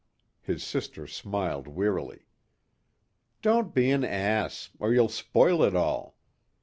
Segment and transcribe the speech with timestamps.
[0.41, 2.25] His sister smiled wearily.
[3.43, 6.17] "Don't be an ass, or you'll spoil it all.